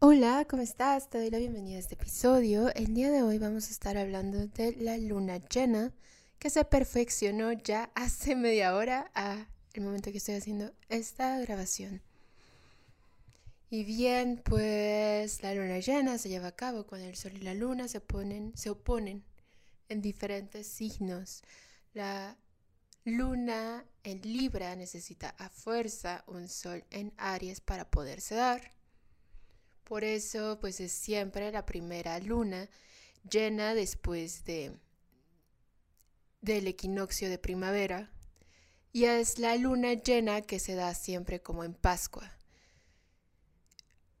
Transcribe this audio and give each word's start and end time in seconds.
Hola, 0.00 0.46
¿cómo 0.48 0.62
estás? 0.62 1.10
Te 1.10 1.18
doy 1.18 1.28
la 1.28 1.38
bienvenida 1.38 1.74
a 1.76 1.80
este 1.80 1.96
episodio. 1.96 2.72
El 2.76 2.94
día 2.94 3.10
de 3.10 3.24
hoy 3.24 3.38
vamos 3.38 3.66
a 3.66 3.72
estar 3.72 3.98
hablando 3.98 4.46
de 4.46 4.76
la 4.76 4.96
luna 4.96 5.38
llena 5.48 5.92
que 6.38 6.50
se 6.50 6.64
perfeccionó 6.64 7.50
ya 7.50 7.90
hace 7.96 8.36
media 8.36 8.76
hora 8.76 9.10
a 9.16 9.48
el 9.72 9.82
momento 9.82 10.12
que 10.12 10.18
estoy 10.18 10.36
haciendo 10.36 10.72
esta 10.88 11.40
grabación. 11.40 12.00
Y 13.70 13.82
bien, 13.82 14.40
pues 14.44 15.42
la 15.42 15.52
luna 15.52 15.80
llena 15.80 16.16
se 16.16 16.28
lleva 16.28 16.46
a 16.46 16.56
cabo 16.56 16.86
cuando 16.86 17.08
el 17.08 17.16
sol 17.16 17.32
y 17.34 17.40
la 17.40 17.54
luna 17.54 17.88
se, 17.88 18.00
ponen, 18.00 18.52
se 18.54 18.70
oponen 18.70 19.24
en 19.88 20.00
diferentes 20.00 20.68
signos. 20.68 21.42
La 21.92 22.38
luna 23.04 23.84
en 24.04 24.22
Libra 24.22 24.76
necesita 24.76 25.30
a 25.38 25.48
fuerza 25.48 26.22
un 26.28 26.48
sol 26.48 26.84
en 26.90 27.12
Aries 27.16 27.60
para 27.60 27.90
poderse 27.90 28.36
dar. 28.36 28.77
Por 29.88 30.04
eso, 30.04 30.58
pues 30.60 30.80
es 30.80 30.92
siempre 30.92 31.50
la 31.50 31.64
primera 31.64 32.18
luna 32.20 32.68
llena 33.28 33.74
después 33.74 34.44
de 34.44 34.78
del 36.42 36.68
equinoccio 36.68 37.30
de 37.30 37.38
primavera 37.38 38.12
y 38.92 39.04
es 39.04 39.38
la 39.38 39.56
luna 39.56 39.94
llena 39.94 40.42
que 40.42 40.60
se 40.60 40.74
da 40.74 40.94
siempre 40.94 41.40
como 41.40 41.64
en 41.64 41.72
Pascua. 41.72 42.30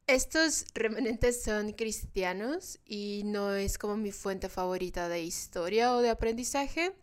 Estos 0.06 0.64
remanentes 0.72 1.42
son 1.42 1.72
cristianos 1.72 2.78
y 2.86 3.22
no 3.26 3.54
es 3.54 3.76
como 3.76 3.98
mi 3.98 4.10
fuente 4.10 4.48
favorita 4.48 5.10
de 5.10 5.22
historia 5.22 5.94
o 5.94 6.00
de 6.00 6.08
aprendizaje, 6.08 6.94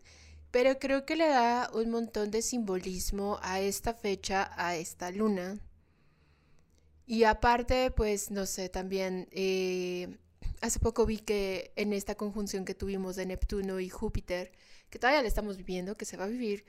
pero 0.50 0.80
creo 0.80 1.06
que 1.06 1.16
le 1.16 1.28
da 1.28 1.70
un 1.72 1.92
montón 1.92 2.32
de 2.32 2.42
simbolismo 2.42 3.38
a 3.44 3.62
esta 3.62 3.94
fecha, 3.94 4.52
a 4.58 4.76
esta 4.76 5.12
luna. 5.12 5.60
Y 7.08 7.24
aparte, 7.24 7.92
pues 7.92 8.32
no 8.32 8.46
sé, 8.46 8.70
también 8.70 9.28
eh, 9.32 10.18
hace 10.62 10.80
poco 10.80 11.06
vi 11.06 11.20
que 11.20 11.72
en 11.76 11.94
esta 11.94 12.16
conjunción 12.16 12.66
que 12.66 12.74
tuvimos 12.74 13.16
de 13.16 13.26
Neptuno 13.28 13.80
y 13.80 13.90
Júpiter, 13.90 14.52
que 14.90 15.00
todavía 15.00 15.22
la 15.22 15.28
estamos 15.28 15.58
viviendo, 15.58 15.96
que 15.96 16.06
se 16.06 16.18
va 16.18 16.26
a 16.26 16.28
vivir 16.28 16.66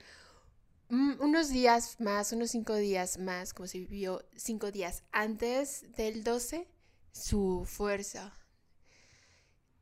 mm, 0.89 1.21
unos 1.21 1.49
días 1.49 1.99
más, 1.99 2.31
unos 2.31 2.51
cinco 2.51 2.75
días 2.75 3.17
más, 3.17 3.53
como 3.53 3.67
se 3.67 3.79
vivió 3.79 4.23
cinco 4.35 4.71
días 4.71 5.03
antes 5.11 5.85
del 5.95 6.23
12, 6.23 6.67
su 7.11 7.65
fuerza. 7.65 8.33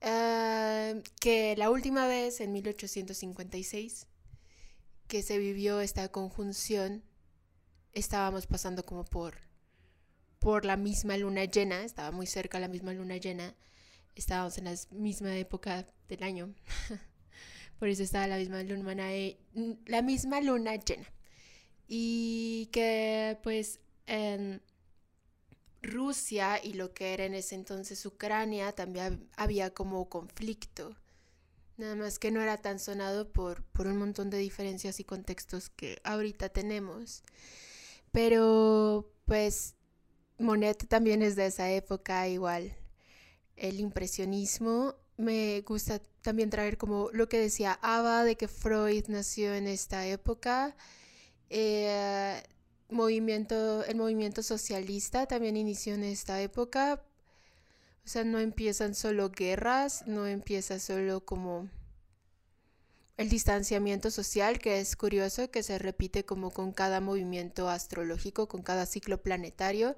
Ah, 0.01 0.93
que 1.19 1.55
la 1.57 1.69
última 1.69 2.07
vez, 2.07 2.39
en 2.39 2.53
1856, 2.53 4.07
que 5.07 5.23
se 5.23 5.37
vivió 5.37 5.81
esta 5.81 6.07
conjunción, 6.09 7.03
estábamos 7.93 8.47
pasando 8.47 8.85
como 8.85 9.03
por 9.03 9.35
por 10.45 10.63
la 10.63 10.77
misma 10.77 11.17
luna 11.17 11.45
llena, 11.45 11.83
estaba 11.83 12.11
muy 12.11 12.27
cerca 12.27 12.59
la 12.59 12.67
misma 12.67 12.93
luna 12.93 13.17
llena, 13.17 13.55
estábamos 14.13 14.59
en 14.59 14.65
la 14.65 14.75
misma 14.91 15.35
época 15.35 15.87
del 16.07 16.21
año, 16.21 16.53
por 17.79 17.87
eso 17.89 18.03
estaba 18.03 18.27
la 18.27 18.37
misma 18.37 18.61
luna, 18.61 19.07
la 19.87 20.01
misma 20.03 20.41
luna 20.41 20.75
llena. 20.75 21.11
Y 21.87 22.69
que 22.71 23.39
pues 23.41 23.79
en 24.05 24.61
Rusia 25.81 26.63
y 26.63 26.73
lo 26.73 26.93
que 26.93 27.15
era 27.15 27.25
en 27.25 27.33
ese 27.33 27.55
entonces 27.55 28.05
Ucrania 28.05 28.71
también 28.71 29.27
había 29.37 29.73
como 29.73 30.09
conflicto. 30.09 30.95
Nada 31.77 31.95
más 31.95 32.19
que 32.19 32.29
no 32.29 32.39
era 32.39 32.57
tan 32.57 32.77
sonado 32.77 33.31
por, 33.31 33.63
por 33.63 33.87
un 33.87 33.97
montón 33.97 34.29
de 34.29 34.37
diferencias 34.37 34.99
y 34.99 35.05
contextos 35.05 35.71
que 35.71 35.99
ahorita 36.03 36.49
tenemos. 36.49 37.23
Pero 38.11 39.11
pues 39.25 39.74
Monet 40.37 40.87
también 40.87 41.21
es 41.21 41.35
de 41.35 41.45
esa 41.47 41.71
época 41.71 42.27
igual. 42.27 42.75
El 43.55 43.79
impresionismo 43.79 44.95
me 45.17 45.61
gusta 45.61 46.01
también 46.21 46.49
traer 46.49 46.77
como 46.77 47.09
lo 47.13 47.29
que 47.29 47.39
decía 47.39 47.79
Ava 47.81 48.23
de 48.25 48.35
que 48.35 48.47
Freud 48.47 49.05
nació 49.07 49.53
en 49.55 49.67
esta 49.67 50.05
época. 50.05 50.75
Eh, 51.49 52.41
movimiento, 52.89 53.85
el 53.85 53.95
movimiento 53.95 54.43
socialista 54.43 55.25
también 55.25 55.55
inició 55.55 55.93
en 55.95 56.03
esta 56.03 56.41
época. 56.41 57.01
O 58.03 58.07
sea, 58.07 58.23
no 58.23 58.39
empiezan 58.39 58.93
solo 58.93 59.31
guerras, 59.31 60.05
no 60.05 60.27
empieza 60.27 60.79
solo 60.79 61.25
como 61.25 61.69
el 63.17 63.29
distanciamiento 63.29 64.11
social, 64.11 64.59
que 64.59 64.79
es 64.79 64.97
curioso, 64.97 65.49
que 65.49 65.63
se 65.63 65.79
repite 65.79 66.25
como 66.25 66.51
con 66.51 66.73
cada 66.73 66.99
movimiento 66.99 67.69
astrológico, 67.69 68.47
con 68.47 68.61
cada 68.61 68.85
ciclo 68.85 69.23
planetario 69.23 69.95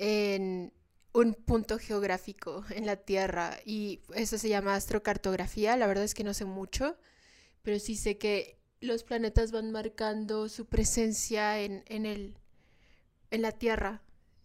en 0.00 0.72
un 1.12 1.34
punto 1.34 1.78
geográfico 1.78 2.64
en 2.70 2.86
la 2.86 2.96
Tierra 2.96 3.58
y 3.66 4.00
eso 4.14 4.38
se 4.38 4.48
llama 4.48 4.74
astrocartografía. 4.74 5.76
La 5.76 5.86
verdad 5.86 6.04
es 6.04 6.14
que 6.14 6.24
no 6.24 6.32
sé 6.32 6.46
mucho, 6.46 6.96
pero 7.62 7.78
sí 7.78 7.96
sé 7.96 8.16
que 8.16 8.58
los 8.80 9.04
planetas 9.04 9.52
van 9.52 9.70
marcando 9.70 10.48
su 10.48 10.64
presencia 10.66 11.60
en, 11.60 11.84
en, 11.86 12.06
el, 12.06 12.38
en 13.30 13.42
la 13.42 13.52
Tierra 13.52 14.02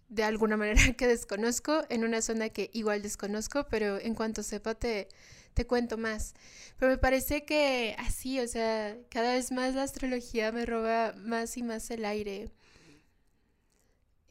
de 0.10 0.24
alguna 0.24 0.58
manera 0.58 0.94
que 0.94 1.08
desconozco, 1.08 1.84
en 1.90 2.04
una 2.04 2.22
zona 2.22 2.50
que 2.50 2.70
igual 2.74 3.02
desconozco, 3.02 3.68
pero 3.70 3.98
en 3.98 4.14
cuanto 4.14 4.44
sepa 4.44 4.76
te, 4.76 5.08
te 5.54 5.66
cuento 5.66 5.98
más. 5.98 6.34
Pero 6.78 6.92
me 6.92 6.98
parece 6.98 7.46
que 7.46 7.96
así, 7.98 8.42
o 8.42 8.48
sea, 8.48 8.98
cada 9.10 9.34
vez 9.34 9.54
más 9.54 9.74
la 9.74 9.84
astrología 9.84 10.52
me 10.52 10.66
roba 10.66 11.14
más 11.18 11.56
y 11.56 11.64
más 11.64 11.90
el 11.92 12.04
aire. 12.04 12.52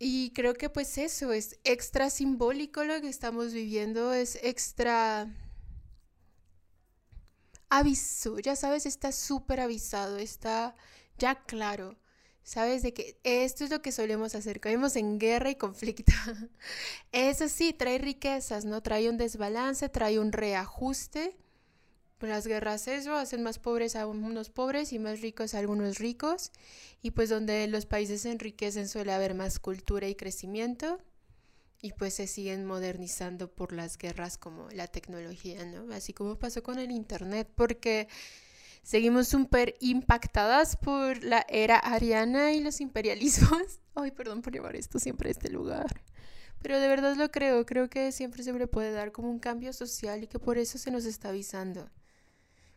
Y 0.07 0.33
creo 0.33 0.53
que 0.53 0.69
pues 0.69 0.99
eso 0.99 1.33
es 1.33 1.59
extra 1.65 2.11
simbólico 2.11 2.85
lo 2.85 3.01
que 3.01 3.09
estamos 3.09 3.55
viviendo, 3.55 4.13
es 4.13 4.39
extra 4.43 5.35
aviso, 7.71 8.39
ya 8.39 8.55
sabes, 8.55 8.85
está 8.85 9.13
súper 9.13 9.61
avisado, 9.61 10.19
está 10.19 10.77
ya 11.17 11.37
claro, 11.47 11.97
sabes 12.43 12.83
de 12.83 12.93
que 12.93 13.19
esto 13.23 13.65
es 13.65 13.71
lo 13.71 13.81
que 13.81 13.93
solemos 13.93 14.35
hacer, 14.35 14.61
caemos 14.61 14.95
en 14.97 15.19
guerra 15.19 15.49
y 15.49 15.55
conflicto. 15.55 16.13
Eso 17.13 17.49
sí, 17.49 17.73
trae 17.73 17.97
riquezas, 17.97 18.67
¿no? 18.67 18.83
Trae 18.83 19.09
un 19.09 19.17
desbalance, 19.17 19.89
trae 19.89 20.19
un 20.19 20.33
reajuste 20.33 21.35
las 22.29 22.47
guerras 22.47 22.89
eso 22.89 23.15
hacen 23.15 23.43
más 23.43 23.59
pobres 23.59 23.97
a 23.97 24.07
unos 24.07 24.51
pobres 24.51 24.93
y 24.93 24.99
más 24.99 25.21
ricos 25.21 25.55
a 25.55 25.59
algunos 25.59 25.99
ricos. 25.99 26.53
Y 27.03 27.11
pues 27.11 27.29
donde 27.29 27.67
los 27.67 27.87
países 27.87 28.23
se 28.23 28.31
enriquecen 28.31 28.89
suele 28.89 29.12
haber 29.12 29.35
más 29.35 29.59
cultura 29.59 30.09
y 30.09 30.15
crecimiento. 30.15 30.99
Y 31.83 31.93
pues 31.93 32.15
se 32.15 32.27
siguen 32.27 32.65
modernizando 32.65 33.51
por 33.51 33.73
las 33.73 33.99
guerras 33.99 34.39
como 34.39 34.71
la 34.71 34.87
tecnología, 34.87 35.65
¿no? 35.67 35.93
Así 35.93 36.15
como 36.15 36.39
pasó 36.39 36.62
con 36.62 36.79
el 36.79 36.91
Internet, 36.91 37.51
porque 37.55 38.09
seguimos 38.83 39.29
súper 39.29 39.75
impactadas 39.81 40.77
por 40.77 41.23
la 41.23 41.45
era 41.49 41.79
ariana 41.79 42.53
y 42.53 42.61
los 42.61 42.81
imperialismos. 42.81 43.81
Ay, 43.95 44.12
perdón 44.12 44.41
por 44.41 44.53
llevar 44.55 44.77
esto 44.77 44.99
siempre 44.99 45.29
a 45.29 45.33
este 45.33 45.51
lugar. 45.51 46.03
Pero 46.62 46.81
de 46.81 46.89
verdad 46.89 47.17
lo 47.17 47.31
creo, 47.31 47.67
creo 47.67 47.91
que 47.91 48.11
siempre 48.12 48.43
se 48.43 48.67
puede 48.67 48.91
dar 48.91 49.12
como 49.12 49.29
un 49.31 49.39
cambio 49.39 49.75
social 49.75 50.25
y 50.25 50.27
que 50.27 50.39
por 50.39 50.56
eso 50.56 50.79
se 50.79 50.91
nos 50.91 51.05
está 51.05 51.29
avisando 51.29 51.91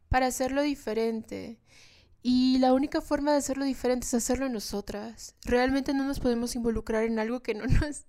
para 0.10 0.28
hacerlo 0.28 0.62
diferente. 0.62 1.60
Y 2.22 2.58
la 2.60 2.74
única 2.74 3.02
forma 3.02 3.32
de 3.32 3.38
hacerlo 3.38 3.66
diferente 3.66 4.06
es 4.06 4.14
hacerlo 4.14 4.50
nosotras. 4.50 5.36
Realmente 5.46 5.94
no 5.94 6.04
nos 6.04 6.20
podemos 6.20 6.56
involucrar 6.56 7.04
en 7.04 7.20
algo 7.20 7.42
que 7.42 7.54
no 7.54 7.66
nos 7.82 8.06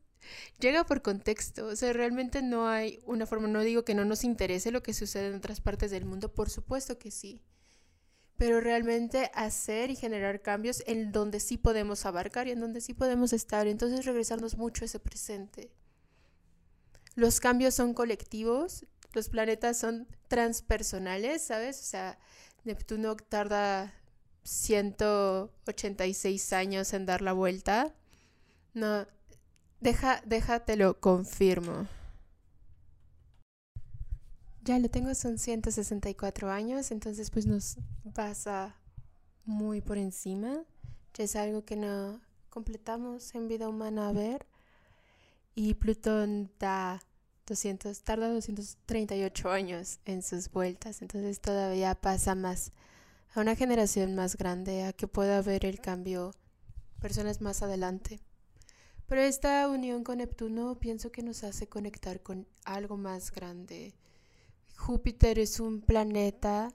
llega 0.58 0.84
por 0.84 1.02
contexto. 1.02 1.66
O 1.66 1.76
sea, 1.76 1.92
realmente 1.92 2.42
no 2.42 2.68
hay 2.68 3.00
una 3.06 3.26
forma, 3.26 3.48
no 3.48 3.60
digo 3.60 3.84
que 3.84 3.94
no 3.94 4.04
nos 4.04 4.24
interese 4.24 4.70
lo 4.70 4.82
que 4.82 4.94
sucede 4.94 5.28
en 5.28 5.36
otras 5.36 5.60
partes 5.60 5.90
del 5.90 6.04
mundo, 6.04 6.32
por 6.34 6.50
supuesto 6.50 6.98
que 6.98 7.10
sí. 7.10 7.42
Pero 8.36 8.60
realmente 8.60 9.30
hacer 9.34 9.90
y 9.90 9.96
generar 9.96 10.42
cambios 10.42 10.82
en 10.86 11.10
donde 11.12 11.40
sí 11.40 11.58
podemos 11.58 12.06
abarcar 12.06 12.46
y 12.46 12.52
en 12.52 12.60
donde 12.60 12.80
sí 12.80 12.94
podemos 12.94 13.32
estar. 13.32 13.66
Entonces 13.66 14.04
regresarnos 14.04 14.56
mucho 14.56 14.84
a 14.84 14.86
ese 14.86 15.00
presente. 15.00 15.72
Los 17.14 17.40
cambios 17.40 17.74
son 17.74 17.94
colectivos 17.94 18.86
los 19.18 19.28
planetas 19.28 19.76
son 19.76 20.08
transpersonales, 20.28 21.42
¿sabes? 21.42 21.80
O 21.80 21.84
sea, 21.84 22.20
Neptuno 22.62 23.16
tarda 23.16 23.92
186 24.44 26.52
años 26.52 26.92
en 26.92 27.04
dar 27.04 27.20
la 27.20 27.32
vuelta. 27.32 27.92
No, 28.74 29.08
deja, 29.80 30.22
déjatelo 30.24 31.00
confirmo. 31.00 31.88
Ya 34.62 34.78
lo 34.78 34.88
tengo, 34.88 35.12
son 35.16 35.38
164 35.38 36.52
años, 36.52 36.92
entonces 36.92 37.32
pues 37.32 37.44
nos 37.44 37.78
pasa 38.14 38.76
muy 39.44 39.80
por 39.80 39.98
encima. 39.98 40.62
Ya 41.14 41.24
es 41.24 41.34
algo 41.34 41.64
que 41.64 41.74
no 41.74 42.20
completamos 42.50 43.34
en 43.34 43.48
vida 43.48 43.68
humana 43.68 44.10
a 44.10 44.12
ver. 44.12 44.46
Y 45.56 45.74
Plutón 45.74 46.52
da 46.60 47.02
200, 47.48 48.02
tarda 48.02 48.28
238 48.28 49.50
años 49.50 49.98
en 50.04 50.22
sus 50.22 50.50
vueltas, 50.50 51.02
entonces 51.02 51.40
todavía 51.40 51.94
pasa 51.94 52.34
más 52.34 52.72
a 53.34 53.40
una 53.40 53.56
generación 53.56 54.14
más 54.14 54.36
grande, 54.36 54.84
a 54.84 54.92
que 54.92 55.08
pueda 55.08 55.40
ver 55.42 55.64
el 55.64 55.80
cambio 55.80 56.34
personas 57.00 57.40
más 57.40 57.62
adelante. 57.62 58.20
Pero 59.06 59.22
esta 59.22 59.68
unión 59.68 60.04
con 60.04 60.18
Neptuno 60.18 60.78
pienso 60.78 61.10
que 61.10 61.22
nos 61.22 61.42
hace 61.42 61.66
conectar 61.66 62.22
con 62.22 62.46
algo 62.64 62.96
más 62.98 63.32
grande. 63.32 63.94
Júpiter 64.76 65.38
es 65.38 65.60
un 65.60 65.80
planeta 65.80 66.68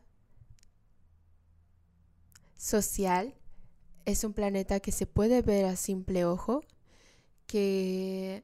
social, 2.57 3.35
es 4.05 4.23
un 4.23 4.33
planeta 4.33 4.79
que 4.79 4.91
se 4.91 5.05
puede 5.05 5.43
ver 5.43 5.65
a 5.65 5.75
simple 5.75 6.25
ojo, 6.25 6.63
que 7.45 8.43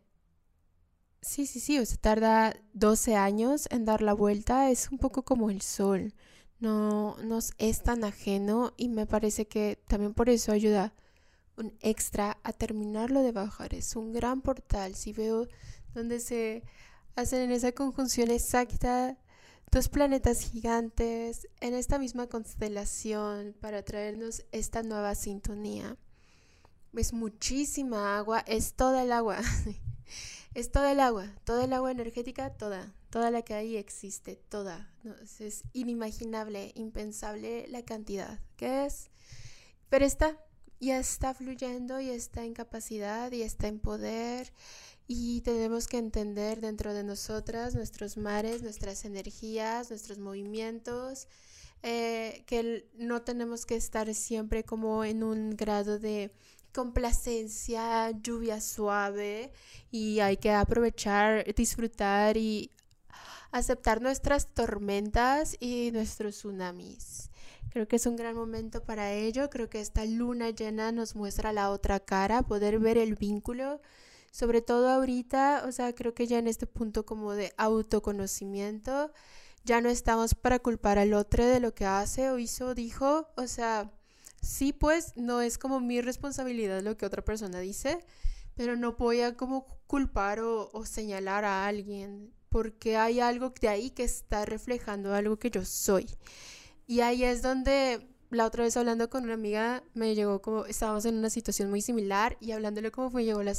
sí, 1.21 1.45
sí, 1.45 1.59
sí, 1.59 1.79
o 1.79 1.85
sea, 1.85 1.97
tarda 1.97 2.55
12 2.73 3.15
años 3.15 3.67
en 3.71 3.85
dar 3.85 4.01
la 4.01 4.13
vuelta, 4.13 4.69
es 4.69 4.91
un 4.91 4.97
poco 4.97 5.23
como 5.23 5.49
el 5.49 5.61
sol, 5.61 6.13
no 6.59 7.15
nos 7.23 7.53
es 7.57 7.83
tan 7.83 8.03
ajeno 8.03 8.73
y 8.77 8.89
me 8.89 9.05
parece 9.05 9.47
que 9.47 9.81
también 9.87 10.13
por 10.13 10.29
eso 10.29 10.51
ayuda 10.51 10.93
un 11.59 11.77
extra 11.81 12.37
a 12.43 12.53
terminarlo 12.53 13.21
de 13.21 13.31
bajar. 13.31 13.73
Es 13.73 13.95
un 13.95 14.13
gran 14.13 14.41
portal. 14.41 14.95
Si 14.95 15.13
veo 15.13 15.47
donde 15.93 16.19
se 16.19 16.63
hacen 17.15 17.41
en 17.41 17.51
esa 17.51 17.71
conjunción 17.71 18.31
exacta 18.31 19.17
dos 19.71 19.89
planetas 19.89 20.41
gigantes 20.41 21.47
en 21.59 21.75
esta 21.75 21.99
misma 21.99 22.27
constelación 22.27 23.55
para 23.59 23.83
traernos 23.83 24.43
esta 24.51 24.81
nueva 24.83 25.15
sintonía. 25.15 25.95
Es 26.93 27.13
muchísima 27.13 28.17
agua, 28.17 28.39
es 28.47 28.73
toda 28.73 29.03
el 29.03 29.11
agua. 29.11 29.37
es 30.53 30.71
toda 30.71 30.91
el 30.91 30.99
agua, 30.99 31.33
toda 31.43 31.65
el 31.65 31.73
agua 31.73 31.91
energética, 31.91 32.51
toda, 32.51 32.93
toda 33.09 33.31
la 33.31 33.41
que 33.41 33.53
ahí 33.53 33.77
existe, 33.77 34.35
toda. 34.49 34.91
es 35.39 35.63
inimaginable, 35.73 36.71
impensable 36.75 37.67
la 37.67 37.83
cantidad 37.83 38.39
que 38.57 38.85
es. 38.85 39.09
Pero 39.89 40.05
está, 40.05 40.37
ya 40.79 40.99
está 40.99 41.33
fluyendo 41.33 41.99
y 41.99 42.09
está 42.09 42.43
en 42.43 42.53
capacidad 42.53 43.31
y 43.31 43.41
está 43.41 43.67
en 43.67 43.79
poder 43.79 44.51
y 45.11 45.41
tenemos 45.41 45.87
que 45.87 45.97
entender 45.97 46.61
dentro 46.61 46.93
de 46.93 47.03
nosotras 47.03 47.73
nuestros 47.73 48.15
mares, 48.15 48.61
nuestras 48.61 49.05
energías, 49.05 49.89
nuestros 49.89 50.19
movimientos, 50.19 51.27
eh, 51.81 52.43
que 52.45 52.87
no 52.93 53.23
tenemos 53.23 53.65
que 53.65 53.75
estar 53.75 54.13
siempre 54.13 54.63
como 54.63 55.03
en 55.03 55.23
un 55.23 55.55
grado 55.55 55.97
de 55.97 56.29
complacencia, 56.73 58.11
lluvia 58.11 58.61
suave 58.61 59.51
y 59.91 60.19
hay 60.19 60.37
que 60.37 60.51
aprovechar, 60.51 61.45
disfrutar 61.55 62.37
y 62.37 62.71
aceptar 63.51 64.01
nuestras 64.01 64.53
tormentas 64.53 65.57
y 65.59 65.91
nuestros 65.91 66.35
tsunamis. 66.35 67.29
Creo 67.71 67.87
que 67.87 67.97
es 67.97 68.05
un 68.05 68.15
gran 68.15 68.35
momento 68.35 68.83
para 68.83 69.13
ello. 69.13 69.49
Creo 69.49 69.69
que 69.69 69.79
esta 69.79 70.05
luna 70.05 70.49
llena 70.49 70.91
nos 70.91 71.15
muestra 71.15 71.53
la 71.53 71.69
otra 71.69 71.99
cara, 71.99 72.41
poder 72.41 72.79
ver 72.79 72.97
el 72.97 73.15
vínculo. 73.15 73.81
Sobre 74.31 74.61
todo 74.61 74.89
ahorita, 74.89 75.63
o 75.67 75.71
sea, 75.71 75.93
creo 75.93 76.13
que 76.13 76.27
ya 76.27 76.39
en 76.39 76.47
este 76.47 76.67
punto 76.67 77.05
como 77.05 77.33
de 77.33 77.53
autoconocimiento, 77.57 79.11
ya 79.65 79.81
no 79.81 79.89
estamos 79.89 80.35
para 80.35 80.59
culpar 80.59 80.97
al 80.99 81.13
otro 81.13 81.45
de 81.45 81.59
lo 81.59 81.73
que 81.73 81.85
hace 81.85 82.29
o 82.29 82.39
hizo, 82.39 82.73
dijo. 82.73 83.27
O 83.37 83.47
sea, 83.47 83.91
sí, 84.41 84.73
pues 84.73 85.13
no 85.15 85.41
es 85.41 85.57
como 85.57 85.79
mi 85.79 86.01
responsabilidad 86.01 86.81
lo 86.81 86.97
que 86.97 87.05
otra 87.05 87.23
persona 87.23 87.59
dice, 87.59 87.99
pero 88.55 88.75
no 88.75 88.93
voy 88.93 89.21
a 89.21 89.37
como 89.37 89.65
culpar 89.87 90.39
o, 90.41 90.85
señalar 90.85 91.45
a 91.45 91.65
alguien 91.65 92.33
porque 92.49 92.97
hay 92.97 93.19
algo 93.19 93.53
de 93.61 93.69
ahí 93.69 93.91
que 93.91 94.03
está 94.03 94.45
reflejando 94.45 95.13
algo 95.13 95.37
que 95.37 95.51
yo 95.51 95.63
soy. 95.63 96.07
Y 96.87 97.01
ahí 97.01 97.23
es 97.23 97.41
donde 97.41 98.07
la 98.31 98.45
otra 98.45 98.63
vez 98.63 98.75
hablando 98.75 99.09
con 99.09 99.23
una 99.23 99.35
amiga 99.35 99.83
me 99.93 100.15
llegó 100.15 100.41
como, 100.41 100.65
estábamos 100.65 101.05
en 101.05 101.15
una 101.15 101.29
situación 101.29 101.69
muy 101.69 101.81
similar 101.81 102.37
y 102.39 102.51
hablándole 102.51 102.91
cómo 102.91 103.11
fue, 103.11 103.23
llegó 103.23 103.43
la, 103.43 103.53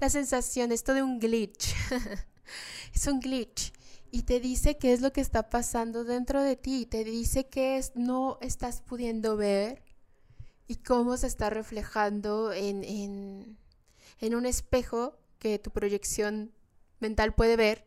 la 0.00 0.10
sensación, 0.10 0.72
esto 0.72 0.94
de 0.94 1.02
un 1.02 1.18
glitch. 1.18 1.74
es 2.94 3.06
un 3.06 3.20
glitch. 3.20 3.72
Y 4.10 4.22
te 4.22 4.40
dice 4.40 4.78
qué 4.78 4.92
es 4.92 5.00
lo 5.00 5.12
que 5.12 5.20
está 5.20 5.50
pasando 5.50 6.04
dentro 6.04 6.42
de 6.42 6.56
ti. 6.56 6.86
Te 6.86 7.04
dice 7.04 7.48
qué 7.48 7.76
es, 7.76 7.92
no 7.96 8.38
estás 8.40 8.80
pudiendo 8.80 9.36
ver 9.36 9.82
y 10.66 10.76
cómo 10.76 11.16
se 11.16 11.26
está 11.26 11.50
reflejando 11.50 12.52
en, 12.52 12.84
en, 12.84 13.58
en 14.20 14.34
un 14.34 14.46
espejo 14.46 15.18
que 15.38 15.58
tu 15.58 15.70
proyección 15.70 16.52
mental 17.00 17.34
puede 17.34 17.56
ver. 17.56 17.84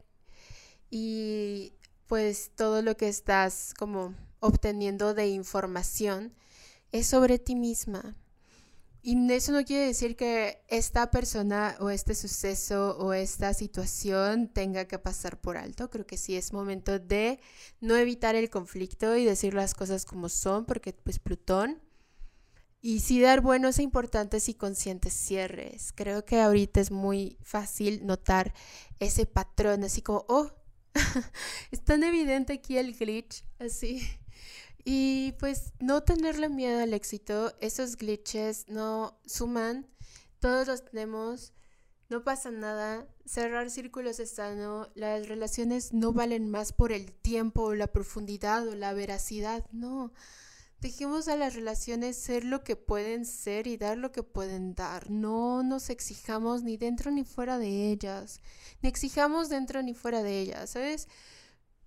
Y 0.90 1.74
pues 2.08 2.52
todo 2.56 2.82
lo 2.82 2.98
que 2.98 3.08
estás 3.08 3.74
como 3.78 4.16
obteniendo 4.40 5.14
de 5.14 5.28
información 5.28 6.34
es 6.92 7.08
sobre 7.08 7.40
ti 7.40 7.56
misma. 7.56 8.16
Y 9.02 9.32
eso 9.32 9.54
no 9.54 9.64
quiere 9.64 9.88
decir 9.88 10.18
que 10.18 10.62
esta 10.68 11.10
persona 11.10 11.78
o 11.80 11.90
este 11.90 12.16
suceso 12.16 12.98
o 12.98 13.14
esta 13.14 13.54
situación 13.54 14.50
tenga 14.50 14.86
que 14.86 15.00
pasar 15.00 15.40
por 15.40 15.56
alto. 15.58 15.90
Creo 15.90 16.06
que 16.06 16.18
sí 16.18 16.36
es 16.36 16.52
momento 16.52 17.00
de 17.00 17.40
no 17.80 17.96
evitar 17.96 18.36
el 18.36 18.50
conflicto 18.50 19.16
y 19.16 19.24
decir 19.24 19.54
las 19.54 19.74
cosas 19.74 20.04
como 20.06 20.28
son, 20.28 20.66
porque 20.66 20.94
pues 20.94 21.20
Plutón. 21.20 21.82
Y 22.82 23.02
sí 23.02 23.20
dar 23.20 23.42
buenos 23.42 23.78
e 23.80 23.84
importantes 23.84 24.48
y 24.48 24.54
conscientes 24.54 25.14
cierres. 25.14 25.92
Creo 25.94 26.24
que 26.24 26.40
ahorita 26.40 26.80
es 26.80 26.92
muy 26.92 27.38
fácil 27.42 28.06
notar 28.06 28.54
ese 29.00 29.26
patrón, 29.26 29.84
así 29.84 30.02
como, 30.02 30.26
oh, 30.30 30.50
es 31.72 31.84
tan 31.84 32.04
evidente 32.04 32.54
aquí 32.54 32.78
el 32.78 32.96
glitch, 32.96 33.44
así. 33.60 34.02
Y 34.86 35.34
pues 35.40 35.74
no 35.80 36.04
tenerle 36.04 36.48
miedo 36.48 36.82
al 36.82 36.94
éxito, 36.94 37.54
esos 37.60 37.98
glitches 37.98 38.66
no 38.70 39.20
suman, 39.26 39.88
todos 40.40 40.68
los 40.68 40.86
tenemos, 40.86 41.54
no 42.10 42.24
pasa 42.24 42.50
nada, 42.50 43.08
cerrar 43.26 43.70
círculos 43.70 44.20
es 44.20 44.32
sano, 44.32 44.90
las 44.96 45.28
relaciones 45.28 45.94
no 45.94 46.14
valen 46.14 46.50
más 46.50 46.74
por 46.74 46.92
el 46.92 47.12
tiempo 47.12 47.64
o 47.64 47.76
la 47.76 47.88
profundidad 47.88 48.68
o 48.68 48.76
la 48.76 48.94
veracidad, 48.94 49.66
no. 49.72 50.14
Dejemos 50.82 51.28
a 51.28 51.36
las 51.36 51.56
relaciones 51.56 52.16
ser 52.16 52.46
lo 52.46 52.64
que 52.64 52.78
pueden 52.78 53.26
ser 53.26 53.68
y 53.68 53.76
dar 53.76 53.98
lo 53.98 54.14
que 54.14 54.24
pueden 54.24 54.76
dar. 54.76 55.12
No 55.12 55.62
nos 55.62 55.90
exijamos 55.90 56.64
ni 56.64 56.78
dentro 56.78 57.12
ni 57.12 57.26
fuera 57.26 57.58
de 57.58 57.92
ellas. 57.92 58.40
Ni 58.82 58.88
exijamos 58.88 59.50
dentro 59.50 59.84
ni 59.84 59.94
fuera 59.94 60.24
de 60.24 60.40
ellas, 60.40 60.70
¿sabes? 60.70 61.10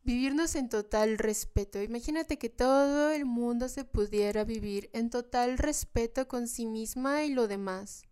Vivirnos 0.05 0.57
en 0.57 0.69
total 0.69 1.17
respeto. 1.17 1.81
Imagínate 1.81 2.37
que 2.39 2.51
todo 2.51 3.11
el 3.11 3.25
mundo 3.25 3.71
se 3.71 3.85
pudiera 3.85 4.45
vivir 4.45 4.91
en 4.93 5.09
total 5.09 5.57
respeto 5.57 6.29
con 6.29 6.47
sí 6.47 6.67
misma 6.67 7.25
y 7.25 7.31
lo 7.33 7.49
demás. 7.49 8.03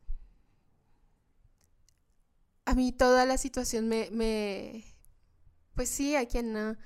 A 2.64 2.74
mí 2.74 2.92
toda 2.92 3.26
la 3.26 3.36
situación 3.36 3.86
me, 3.88 4.08
me 4.12 4.84
pues 5.75 5.88
sí, 5.90 6.16
a 6.16 6.26
quien 6.26 6.76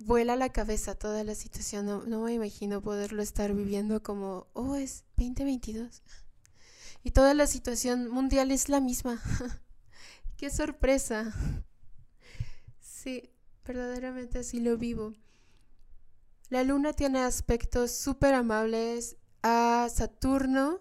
vuela 0.00 0.36
la 0.36 0.50
cabeza 0.50 0.94
toda 0.94 1.24
la 1.24 1.34
situación. 1.34 1.86
No, 1.86 2.02
no 2.04 2.22
me 2.22 2.32
imagino 2.34 2.80
poderlo 2.80 3.22
estar 3.22 3.54
viviendo 3.54 4.02
como, 4.02 4.48
oh, 4.52 4.76
es 4.76 5.04
2022. 5.16 6.02
Y 7.02 7.12
toda 7.12 7.34
la 7.34 7.46
situación 7.46 8.10
mundial 8.10 8.50
es 8.50 8.68
la 8.68 8.80
misma. 8.80 9.20
¡Qué 10.36 10.50
sorpresa! 10.50 11.32
Sí, 12.80 13.30
verdaderamente 13.64 14.40
así 14.40 14.60
lo 14.60 14.76
vivo. 14.76 15.14
La 16.48 16.64
luna 16.64 16.92
tiene 16.92 17.20
aspectos 17.20 17.92
súper 17.92 18.34
amables 18.34 19.16
a 19.42 19.88
Saturno 19.88 20.80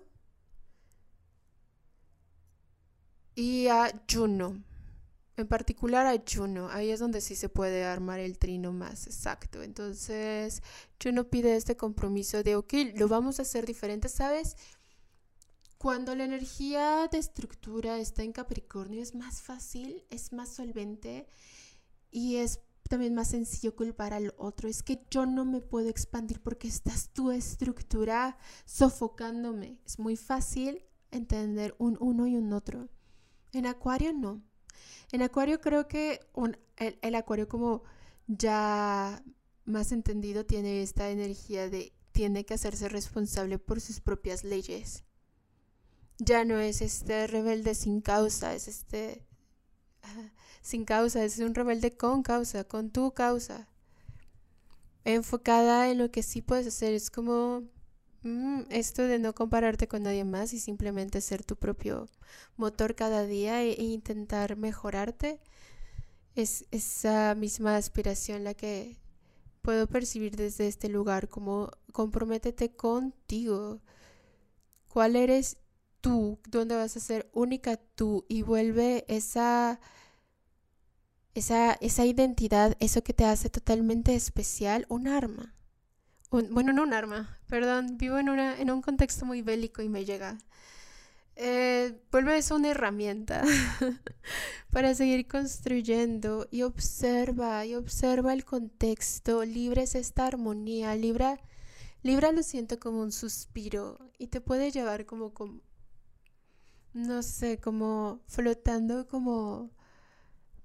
y 3.35 3.67
a 3.67 3.91
Juno. 4.11 4.63
En 5.39 5.47
particular 5.47 6.05
a 6.05 6.21
Juno, 6.29 6.67
ahí 6.69 6.89
es 6.89 6.99
donde 6.99 7.21
sí 7.21 7.33
se 7.33 7.47
puede 7.47 7.85
armar 7.85 8.19
el 8.19 8.37
trino 8.37 8.73
más 8.73 9.07
exacto. 9.07 9.63
Entonces, 9.63 10.61
Juno 11.01 11.29
pide 11.29 11.55
este 11.55 11.77
compromiso 11.77 12.43
de, 12.43 12.57
ok, 12.57 12.73
lo 12.95 13.07
vamos 13.07 13.39
a 13.39 13.43
hacer 13.43 13.65
diferente, 13.65 14.09
¿sabes? 14.09 14.57
Cuando 15.77 16.13
la 16.13 16.25
energía 16.25 17.07
de 17.09 17.19
estructura 17.19 17.99
está 17.99 18.23
en 18.23 18.33
Capricornio 18.33 19.01
es 19.01 19.15
más 19.15 19.41
fácil, 19.41 20.03
es 20.09 20.33
más 20.33 20.49
solvente 20.49 21.25
y 22.11 22.35
es 22.35 22.59
también 22.89 23.15
más 23.15 23.29
sencillo 23.29 23.77
culpar 23.77 24.13
al 24.13 24.33
otro. 24.37 24.67
Es 24.67 24.83
que 24.83 25.05
yo 25.09 25.25
no 25.25 25.45
me 25.45 25.61
puedo 25.61 25.87
expandir 25.87 26.41
porque 26.41 26.67
estás 26.67 27.13
tu 27.13 27.31
estructura 27.31 28.37
sofocándome. 28.65 29.79
Es 29.85 29.99
muy 29.99 30.17
fácil 30.17 30.83
entender 31.11 31.75
un 31.77 31.95
uno 32.01 32.27
y 32.27 32.35
un 32.35 32.51
otro. 32.51 32.89
En 33.53 33.65
Acuario 33.65 34.11
no. 34.11 34.48
En 35.11 35.21
Acuario 35.21 35.59
creo 35.59 35.87
que 35.87 36.19
el, 36.77 37.15
Acuario 37.15 37.47
como 37.47 37.83
ya 38.27 39.23
más 39.65 39.91
entendido 39.91 40.45
tiene 40.45 40.81
esta 40.83 41.09
energía 41.09 41.69
de 41.69 41.93
tiene 42.11 42.45
que 42.45 42.55
hacerse 42.55 42.89
responsable 42.89 43.59
por 43.59 43.81
sus 43.81 44.01
propias 44.01 44.43
leyes. 44.43 45.03
Ya 46.17 46.43
no 46.43 46.59
es 46.59 46.81
este 46.81 47.27
rebelde 47.27 47.75
sin 47.75 48.01
causa, 48.01 48.53
es 48.53 48.67
este 48.67 49.25
sin 50.61 50.85
causa, 50.85 51.23
es 51.23 51.39
un 51.39 51.55
rebelde 51.55 51.95
con 51.95 52.23
causa, 52.23 52.63
con 52.65 52.91
tu 52.91 53.13
causa. 53.13 53.67
Enfocada 55.05 55.89
en 55.89 55.97
lo 55.97 56.11
que 56.11 56.21
sí 56.21 56.41
puedes 56.41 56.67
hacer, 56.67 56.93
es 56.93 57.09
como 57.09 57.63
mm, 58.23 58.63
esto 58.69 59.03
de 59.03 59.19
no 59.19 59.33
compararte 59.33 59.87
con 59.87 60.03
nadie 60.03 60.23
más 60.25 60.53
y 60.53 60.59
simplemente 60.59 61.21
ser 61.21 61.43
tu 61.43 61.55
propio 61.55 62.07
motor 62.57 62.95
cada 62.95 63.25
día 63.25 63.63
e, 63.63 63.71
e 63.73 63.83
intentar 63.83 64.57
mejorarte, 64.57 65.39
es 66.35 66.65
esa 66.71 67.35
misma 67.35 67.75
aspiración 67.75 68.43
la 68.43 68.53
que 68.53 68.97
puedo 69.61 69.87
percibir 69.87 70.35
desde 70.35 70.67
este 70.67 70.89
lugar, 70.89 71.29
como 71.29 71.71
comprométete 71.91 72.71
contigo. 72.75 73.81
¿Cuál 74.87 75.15
eres 75.15 75.57
tú? 76.01 76.39
¿Dónde 76.49 76.75
vas 76.75 76.95
a 76.97 76.99
ser 76.99 77.29
única 77.33 77.77
tú? 77.77 78.25
Y 78.29 78.41
vuelve 78.41 79.05
esa, 79.07 79.79
esa, 81.35 81.73
esa 81.73 82.05
identidad, 82.05 82.75
eso 82.79 83.03
que 83.03 83.13
te 83.13 83.25
hace 83.25 83.49
totalmente 83.49 84.15
especial, 84.15 84.85
un 84.89 85.07
arma. 85.07 85.53
Bueno, 86.29 86.73
no 86.73 86.83
un 86.83 86.93
arma, 86.93 87.37
perdón, 87.47 87.97
vivo 87.97 88.17
en, 88.19 88.29
una, 88.29 88.59
en 88.59 88.71
un 88.71 88.81
contexto 88.81 89.25
muy 89.25 89.41
bélico 89.41 89.81
y 89.81 89.89
me 89.89 90.05
llega. 90.05 90.37
Eh, 91.41 91.97
vuelve 92.11 92.37
a 92.37 92.53
una 92.53 92.69
herramienta 92.71 93.43
para 94.71 94.93
seguir 94.93 95.25
construyendo 95.25 96.47
y 96.51 96.63
observa 96.63 97.65
y 97.65 97.75
observa 97.75 98.33
el 98.33 98.43
contexto, 98.43 99.45
libres 99.45 99.95
esta 99.95 100.27
armonía, 100.27 100.95
libra, 100.95 101.39
libra 102.03 102.33
lo 102.33 102.43
siento 102.43 102.77
como 102.77 103.01
un 103.01 103.13
suspiro 103.13 103.97
y 104.17 104.27
te 104.27 104.41
puede 104.41 104.69
llevar 104.71 105.05
como, 105.05 105.33
como 105.33 105.61
no 106.93 107.23
sé, 107.23 107.57
como 107.59 108.19
flotando 108.27 109.07
como 109.07 109.71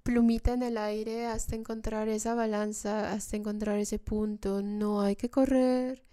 plumita 0.05 0.53
en 0.53 0.63
el 0.63 0.79
aire 0.79 1.27
hasta 1.27 1.57
encontrar 1.57 2.09
esa 2.09 2.35
balanza, 2.35 3.13
hasta 3.13 3.37
encontrar 3.37 3.79
ese 3.79 3.99
punto. 3.99 4.63
No 4.63 5.01
hay 5.01 5.17
que 5.17 5.31
correr. 5.31 6.05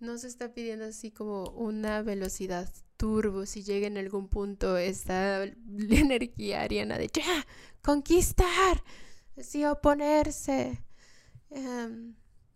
No 0.00 0.18
se 0.18 0.28
está 0.28 0.52
pidiendo 0.52 0.86
así 0.86 1.10
como 1.12 1.50
una 1.50 2.02
velocidad 2.02 2.68
turbo 2.96 3.46
si 3.46 3.62
llega 3.62 3.86
en 3.86 3.98
algún 3.98 4.28
punto 4.28 4.76
esta 4.76 5.44
energía 5.90 6.62
ariana 6.62 6.98
de 6.98 7.08
ya, 7.08 7.46
conquistar, 7.82 8.82
sí, 9.38 9.64
oponerse, 9.64 10.82
em, 11.50 12.14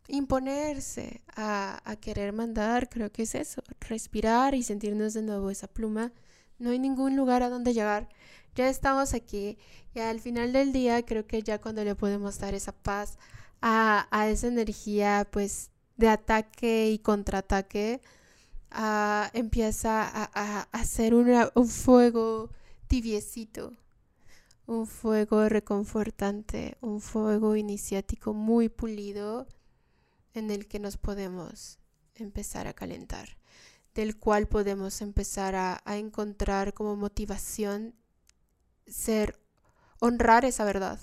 imponerse 0.09 1.23
a, 1.37 1.81
a 1.85 1.97
querer 1.97 2.33
mandar, 2.33 2.89
creo 2.89 3.13
que 3.13 3.23
es 3.23 3.35
eso, 3.35 3.63
respirar 3.81 4.55
y 4.55 4.63
sentirnos 4.63 5.15
de 5.15 5.23
nuevo 5.23 5.51
esa 5.51 5.69
pluma. 5.69 6.13
No 6.59 6.71
hay 6.71 6.79
ningún 6.79 7.17
lugar 7.17 7.43
a 7.43 7.49
donde 7.51 7.75
llegar. 7.75 8.09
Ya 8.55 8.69
estamos 8.69 9.15
aquí 9.15 9.59
y 9.95 10.01
al 10.01 10.21
final 10.21 10.53
del 10.53 10.73
día 10.73 11.05
creo 11.05 11.27
que 11.27 11.43
ya 11.43 11.61
cuando 11.61 11.85
le 11.85 11.95
podemos 11.95 12.39
dar 12.39 12.55
esa 12.55 12.73
paz 12.73 13.19
a, 13.61 14.09
a 14.11 14.29
esa 14.29 14.49
energía 14.49 15.27
pues 15.31 15.71
de 15.97 16.09
ataque 16.09 16.91
y 16.91 16.99
contraataque, 16.99 18.01
empieza 19.35 20.09
a, 20.13 20.63
hacer 20.73 21.15
un 21.15 21.69
fuego 21.69 22.51
tibiecito, 22.87 23.75
un 24.67 24.87
fuego 24.87 25.49
reconfortante, 25.49 26.77
un 26.81 27.01
fuego 27.01 27.57
iniciático 27.57 28.33
muy 28.33 28.69
pulido 28.69 29.47
en 30.35 30.51
el 30.51 30.67
que 30.67 30.79
nos 30.79 30.97
podemos 30.97 31.79
empezar 32.15 32.67
a 32.67 32.73
calentar, 32.73 33.37
del 33.95 34.19
cual 34.19 34.49
podemos 34.49 35.03
empezar 35.03 35.55
a, 35.55 35.83
a 35.85 35.97
encontrar 35.99 36.73
como 36.73 36.97
motivación 36.97 37.95
ser, 38.87 39.39
honrar 40.03 40.45
esa 40.45 40.65
verdad, 40.65 40.99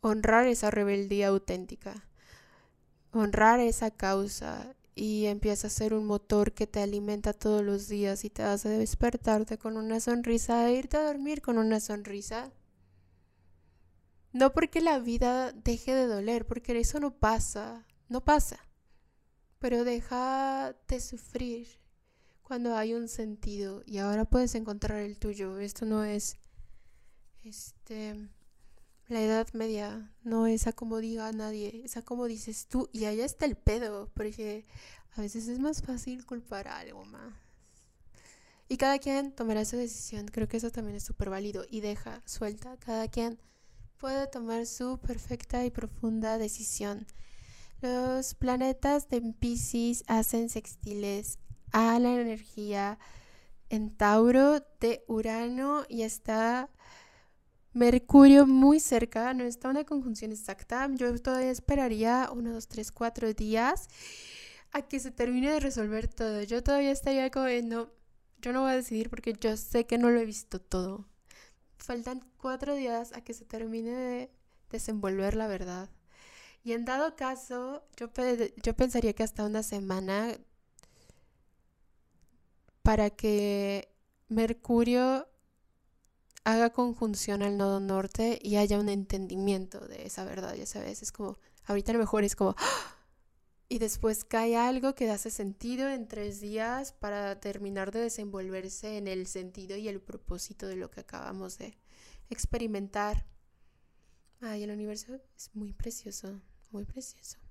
honrar 0.00 0.46
esa 0.46 0.70
rebeldía 0.70 1.26
auténtica, 1.26 2.06
honrar 3.10 3.58
esa 3.58 3.90
causa 3.90 4.76
y 4.94 5.26
empieza 5.26 5.66
a 5.66 5.70
ser 5.70 5.92
un 5.92 6.06
motor 6.06 6.52
que 6.52 6.68
te 6.68 6.80
alimenta 6.80 7.32
todos 7.32 7.64
los 7.64 7.88
días 7.88 8.24
y 8.24 8.30
te 8.30 8.44
hace 8.44 8.68
despertarte 8.68 9.58
con 9.58 9.76
una 9.76 9.98
sonrisa 9.98 10.70
e 10.70 10.74
irte 10.74 10.96
a 10.96 11.02
dormir 11.02 11.42
con 11.42 11.58
una 11.58 11.80
sonrisa. 11.80 12.52
No 14.32 14.52
porque 14.52 14.80
la 14.80 15.00
vida 15.00 15.50
deje 15.50 15.92
de 15.92 16.06
doler, 16.06 16.46
porque 16.46 16.78
eso 16.78 17.00
no 17.00 17.12
pasa, 17.18 17.84
no 18.08 18.24
pasa. 18.24 18.60
Pero 19.58 19.82
deja 19.82 20.76
de 20.86 21.00
sufrir 21.00 21.66
cuando 22.44 22.76
hay 22.76 22.94
un 22.94 23.08
sentido 23.08 23.82
y 23.84 23.98
ahora 23.98 24.24
puedes 24.26 24.54
encontrar 24.54 25.00
el 25.00 25.18
tuyo. 25.18 25.58
Esto 25.58 25.86
no 25.86 26.04
es 26.04 26.36
este 27.42 28.28
la 29.08 29.20
edad 29.20 29.46
media 29.52 30.10
no 30.22 30.46
es 30.46 30.66
a 30.66 30.72
como 30.72 30.98
diga 30.98 31.30
nadie, 31.32 31.82
es 31.84 31.96
a 31.96 32.02
como 32.02 32.26
dices 32.26 32.66
tú. 32.68 32.88
Y 32.92 33.04
allá 33.04 33.24
está 33.24 33.44
el 33.44 33.56
pedo, 33.56 34.10
porque 34.14 34.66
a 35.16 35.20
veces 35.20 35.48
es 35.48 35.58
más 35.58 35.82
fácil 35.82 36.24
culpar 36.24 36.68
a 36.68 36.78
algo 36.78 37.04
más. 37.04 37.34
Y 38.68 38.78
cada 38.78 38.98
quien 38.98 39.32
tomará 39.32 39.64
su 39.64 39.76
decisión, 39.76 40.26
creo 40.26 40.48
que 40.48 40.56
eso 40.56 40.70
también 40.70 40.96
es 40.96 41.04
súper 41.04 41.28
válido. 41.28 41.66
Y 41.70 41.80
deja, 41.80 42.22
suelta, 42.24 42.76
cada 42.78 43.08
quien 43.08 43.38
puede 43.98 44.26
tomar 44.26 44.66
su 44.66 44.98
perfecta 44.98 45.64
y 45.64 45.70
profunda 45.70 46.38
decisión. 46.38 47.06
Los 47.82 48.34
planetas 48.34 49.10
de 49.10 49.20
Pisces 49.20 50.04
hacen 50.06 50.48
sextiles 50.48 51.38
a 51.72 51.98
la 51.98 52.14
energía 52.14 52.98
en 53.68 53.94
Tauro 53.94 54.60
de 54.80 55.04
Urano 55.08 55.84
y 55.88 56.02
está 56.02 56.70
Mercurio 57.74 58.46
muy 58.46 58.78
cerca, 58.78 59.34
no 59.34 59.44
está 59.44 59.68
una 59.68 59.84
conjunción 59.84 60.30
exacta. 60.32 60.88
Yo 60.94 61.16
todavía 61.20 61.50
esperaría 61.50 62.30
uno, 62.32 62.52
dos, 62.52 62.68
tres, 62.68 62.92
cuatro 62.92 63.34
días 63.34 63.88
a 64.72 64.82
que 64.82 65.00
se 65.00 65.10
termine 65.10 65.50
de 65.50 65.60
resolver 65.60 66.08
todo. 66.08 66.42
Yo 66.42 66.62
todavía 66.62 66.92
estaría 66.92 67.30
como, 67.30 67.46
no, 67.64 67.90
yo 68.40 68.52
no 68.52 68.62
voy 68.62 68.72
a 68.72 68.76
decidir 68.76 69.10
porque 69.10 69.34
yo 69.40 69.56
sé 69.56 69.86
que 69.86 69.98
no 69.98 70.10
lo 70.10 70.20
he 70.20 70.24
visto 70.24 70.60
todo. 70.60 71.06
Faltan 71.76 72.24
cuatro 72.36 72.74
días 72.76 73.12
a 73.12 73.22
que 73.22 73.34
se 73.34 73.44
termine 73.44 73.90
de 73.90 74.30
desenvolver 74.70 75.34
la 75.34 75.48
verdad. 75.48 75.90
Y 76.62 76.72
en 76.72 76.84
dado 76.84 77.16
caso, 77.16 77.84
yo, 77.96 78.10
yo 78.62 78.74
pensaría 78.76 79.12
que 79.14 79.22
hasta 79.24 79.44
una 79.44 79.62
semana 79.62 80.38
para 82.82 83.10
que 83.10 83.88
Mercurio 84.28 85.26
haga 86.44 86.70
conjunción 86.70 87.42
al 87.42 87.56
nodo 87.56 87.80
norte 87.80 88.38
y 88.42 88.56
haya 88.56 88.78
un 88.78 88.88
entendimiento 88.88 89.80
de 89.80 90.06
esa 90.06 90.24
verdad, 90.24 90.54
ya 90.54 90.66
sabes, 90.66 91.02
es 91.02 91.10
como, 91.10 91.38
ahorita 91.64 91.92
a 91.92 91.94
lo 91.94 92.00
mejor 92.00 92.22
es 92.24 92.36
como, 92.36 92.54
¡ah! 92.58 92.96
y 93.68 93.78
después 93.78 94.24
cae 94.24 94.56
algo 94.56 94.94
que 94.94 95.10
hace 95.10 95.30
sentido 95.30 95.88
en 95.88 96.06
tres 96.06 96.40
días 96.40 96.92
para 96.92 97.40
terminar 97.40 97.90
de 97.92 98.00
desenvolverse 98.00 98.98
en 98.98 99.08
el 99.08 99.26
sentido 99.26 99.76
y 99.76 99.88
el 99.88 100.00
propósito 100.00 100.66
de 100.66 100.76
lo 100.76 100.90
que 100.90 101.00
acabamos 101.00 101.58
de 101.58 101.76
experimentar. 102.28 103.26
Ay, 104.40 104.62
el 104.62 104.70
universo 104.70 105.14
es 105.36 105.50
muy 105.54 105.72
precioso, 105.72 106.40
muy 106.70 106.84
precioso. 106.84 107.43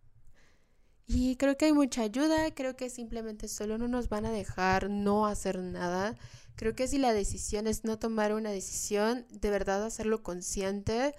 Y 1.05 1.35
creo 1.35 1.57
que 1.57 1.65
hay 1.65 1.73
mucha 1.73 2.01
ayuda, 2.03 2.53
creo 2.55 2.75
que 2.75 2.89
simplemente 2.89 3.47
solo 3.47 3.77
no 3.77 3.87
nos 3.87 4.09
van 4.09 4.25
a 4.25 4.31
dejar 4.31 4.89
no 4.89 5.25
hacer 5.25 5.59
nada. 5.59 6.15
Creo 6.55 6.75
que 6.75 6.87
si 6.87 6.97
la 6.97 7.13
decisión 7.13 7.67
es 7.67 7.83
no 7.83 7.99
tomar 7.99 8.33
una 8.33 8.51
decisión, 8.51 9.25
de 9.29 9.49
verdad 9.49 9.83
hacerlo 9.83 10.23
consciente, 10.23 11.13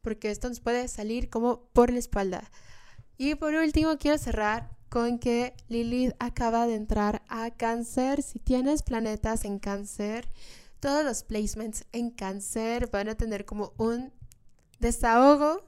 porque 0.00 0.30
esto 0.30 0.48
nos 0.48 0.60
puede 0.60 0.88
salir 0.88 1.28
como 1.28 1.66
por 1.72 1.90
la 1.90 1.98
espalda. 1.98 2.50
Y 3.18 3.34
por 3.34 3.54
último, 3.54 3.98
quiero 3.98 4.18
cerrar 4.18 4.70
con 4.88 5.18
que 5.18 5.54
Lilith 5.68 6.14
acaba 6.18 6.66
de 6.66 6.74
entrar 6.74 7.22
a 7.28 7.50
cáncer. 7.50 8.22
Si 8.22 8.38
tienes 8.38 8.82
planetas 8.82 9.44
en 9.44 9.58
cáncer, 9.58 10.28
todos 10.80 11.04
los 11.04 11.24
placements 11.24 11.84
en 11.92 12.10
cáncer 12.10 12.88
van 12.90 13.08
a 13.08 13.16
tener 13.16 13.44
como 13.44 13.72
un 13.78 14.12
desahogo 14.78 15.64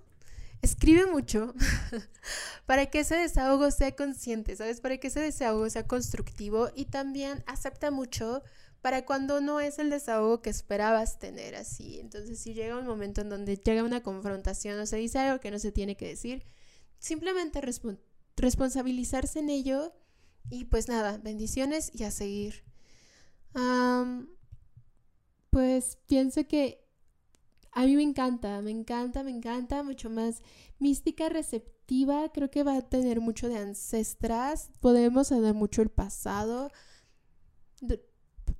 escribe 0.62 1.06
mucho 1.06 1.54
para 2.66 2.86
que 2.86 3.00
ese 3.00 3.16
desahogo 3.16 3.70
sea 3.70 3.94
consciente, 3.94 4.56
¿sabes? 4.56 4.80
Para 4.80 4.98
que 4.98 5.08
ese 5.08 5.20
desahogo 5.20 5.68
sea 5.70 5.86
constructivo 5.86 6.70
y 6.74 6.86
también 6.86 7.42
acepta 7.46 7.90
mucho 7.90 8.42
para 8.80 9.04
cuando 9.04 9.40
no 9.40 9.60
es 9.60 9.78
el 9.78 9.90
desahogo 9.90 10.40
que 10.40 10.50
esperabas 10.50 11.18
tener 11.18 11.56
así. 11.56 11.98
Entonces, 11.98 12.38
si 12.38 12.54
llega 12.54 12.78
un 12.78 12.86
momento 12.86 13.20
en 13.20 13.28
donde 13.28 13.56
llega 13.56 13.82
una 13.82 14.02
confrontación 14.02 14.78
o 14.78 14.86
se 14.86 14.96
dice 14.96 15.18
algo 15.18 15.40
que 15.40 15.50
no 15.50 15.58
se 15.58 15.72
tiene 15.72 15.96
que 15.96 16.08
decir, 16.08 16.44
simplemente 16.98 17.60
responsabilizarse 18.36 19.40
en 19.40 19.50
ello 19.50 19.92
y 20.50 20.64
pues 20.64 20.88
nada, 20.88 21.18
bendiciones 21.18 21.90
y 21.92 22.04
a 22.04 22.10
seguir. 22.10 22.64
pues 25.50 25.98
pienso 26.06 26.46
que 26.46 26.87
a 27.72 27.84
mí 27.84 27.96
me 27.96 28.02
encanta, 28.02 28.60
me 28.62 28.70
encanta, 28.70 29.22
me 29.22 29.30
encanta, 29.30 29.82
mucho 29.82 30.10
más 30.10 30.42
mística, 30.78 31.28
receptiva, 31.28 32.30
creo 32.32 32.50
que 32.50 32.62
va 32.62 32.76
a 32.76 32.82
tener 32.82 33.20
mucho 33.20 33.48
de 33.48 33.58
ancestras, 33.58 34.70
podemos 34.80 35.28
saber 35.28 35.54
mucho 35.54 35.82
el 35.82 35.90
pasado. 35.90 36.70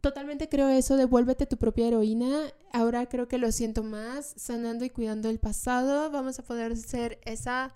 totalmente 0.00 0.48
creo 0.48 0.68
eso, 0.68 0.96
devuélvete 0.96 1.46
tu 1.46 1.56
propia 1.56 1.88
heroína. 1.88 2.52
Ahora 2.72 3.06
creo 3.06 3.28
que 3.28 3.38
lo 3.38 3.50
siento 3.52 3.82
más, 3.82 4.34
sanando 4.36 4.84
y 4.84 4.90
cuidando 4.90 5.30
el 5.30 5.38
pasado. 5.40 6.10
Vamos 6.10 6.38
a 6.38 6.44
poder 6.44 6.76
ser 6.76 7.18
esa, 7.24 7.74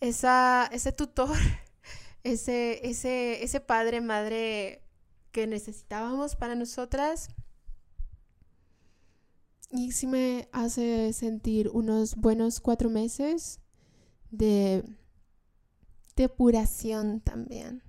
esa, 0.00 0.68
ese 0.72 0.92
tutor, 0.92 1.36
ese, 2.24 2.86
ese, 2.88 3.42
ese 3.44 3.60
padre, 3.60 4.00
madre 4.00 4.82
que 5.32 5.46
necesitábamos 5.46 6.36
para 6.36 6.54
nosotras. 6.54 7.28
Y 9.70 9.92
sí 9.92 10.06
me 10.06 10.48
hace 10.52 11.12
sentir 11.12 11.68
unos 11.68 12.16
buenos 12.16 12.60
cuatro 12.60 12.90
meses 12.90 13.60
de 14.30 14.84
depuración 16.16 17.20
también. 17.20 17.82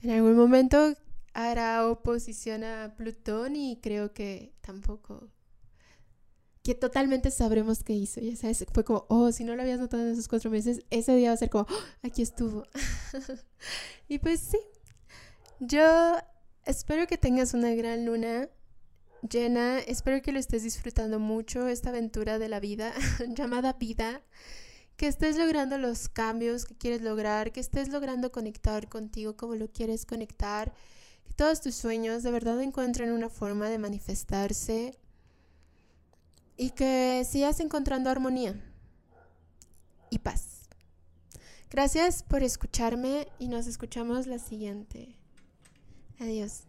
En 0.00 0.10
algún 0.10 0.34
momento 0.36 0.94
hará 1.34 1.86
oposición 1.86 2.64
a 2.64 2.94
Plutón 2.96 3.56
y 3.56 3.80
creo 3.82 4.14
que 4.14 4.54
tampoco 4.62 5.30
que 6.66 6.74
totalmente 6.74 7.30
sabremos 7.30 7.84
qué 7.84 7.92
hizo. 7.92 8.20
Ya 8.20 8.34
sabes, 8.34 8.64
fue 8.72 8.82
como, 8.82 9.06
oh, 9.08 9.30
si 9.30 9.44
no 9.44 9.54
lo 9.54 9.62
habías 9.62 9.78
notado 9.78 10.02
en 10.02 10.08
esos 10.10 10.26
cuatro 10.26 10.50
meses, 10.50 10.80
ese 10.90 11.14
día 11.14 11.28
va 11.28 11.34
a 11.34 11.36
ser 11.36 11.48
como, 11.48 11.66
oh, 11.70 11.82
aquí 12.02 12.22
estuvo. 12.22 12.64
y 14.08 14.18
pues 14.18 14.40
sí, 14.40 14.58
yo 15.60 16.16
espero 16.64 17.06
que 17.06 17.18
tengas 17.18 17.54
una 17.54 17.72
gran 17.74 18.04
luna 18.04 18.48
llena, 19.28 19.78
espero 19.78 20.22
que 20.22 20.32
lo 20.32 20.38
estés 20.38 20.62
disfrutando 20.62 21.18
mucho, 21.18 21.68
esta 21.68 21.90
aventura 21.90 22.38
de 22.38 22.48
la 22.48 22.60
vida 22.60 22.92
llamada 23.28 23.74
vida, 23.74 24.22
que 24.96 25.06
estés 25.06 25.36
logrando 25.36 25.78
los 25.78 26.08
cambios 26.08 26.64
que 26.64 26.74
quieres 26.74 27.02
lograr, 27.02 27.52
que 27.52 27.60
estés 27.60 27.88
logrando 27.88 28.32
conectar 28.32 28.88
contigo 28.88 29.36
como 29.36 29.54
lo 29.54 29.68
quieres 29.68 30.06
conectar, 30.06 30.72
que 31.26 31.34
todos 31.34 31.60
tus 31.60 31.74
sueños 31.74 32.22
de 32.22 32.30
verdad 32.30 32.60
encuentren 32.62 33.12
una 33.12 33.28
forma 33.28 33.68
de 33.68 33.78
manifestarse 33.78 34.98
y 36.56 36.70
que 36.70 37.26
sigas 37.28 37.60
encontrando 37.60 38.10
armonía 38.10 38.58
y 40.10 40.18
paz. 40.18 40.68
Gracias 41.70 42.22
por 42.22 42.42
escucharme 42.42 43.28
y 43.38 43.48
nos 43.48 43.66
escuchamos 43.66 44.26
la 44.26 44.38
siguiente. 44.38 45.18
Adiós. 46.18 46.62